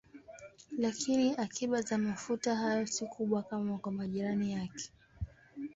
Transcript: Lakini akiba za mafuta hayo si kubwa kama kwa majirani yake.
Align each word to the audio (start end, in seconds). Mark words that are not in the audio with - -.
Lakini 0.77 1.35
akiba 1.35 1.81
za 1.81 1.97
mafuta 1.97 2.55
hayo 2.55 2.85
si 2.87 3.05
kubwa 3.05 3.43
kama 3.43 3.77
kwa 3.77 3.91
majirani 3.91 4.51
yake. 4.51 4.91